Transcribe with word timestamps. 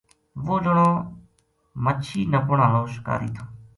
وہ 0.45 0.55
جنو 0.63 0.87
مچھی 1.83 2.19
نپن 2.31 2.59
ہاڑو 2.61 2.83
شکاری 2.95 3.29
تھو 3.35 3.43